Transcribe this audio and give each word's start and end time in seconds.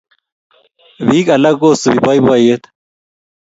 piik 1.05 1.27
alak 1.35 1.55
ko 1.61 1.67
subi 1.81 1.99
boiboiyet 2.05 2.63